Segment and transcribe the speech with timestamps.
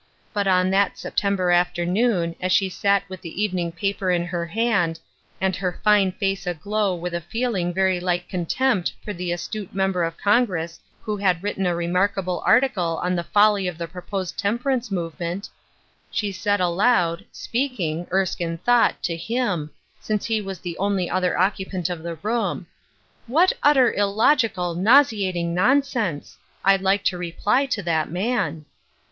[0.33, 4.99] But on that September afternoon, as she sat with the evening paper in her hand,
[5.39, 10.03] and her fine face aglow with a feeling very like contempt for the astute member
[10.03, 14.89] of Congress who had written a remarkable article on the folly of the proposed temperance
[14.89, 15.49] movement,
[16.09, 21.69] she said aloud, speaking, Erskine thought, to him, since he was the only other occu
[21.69, 22.65] pant of the room:"
[23.27, 26.39] What utter illogical, nauseating nonsense!
[26.65, 28.65] I'd like to reply to that man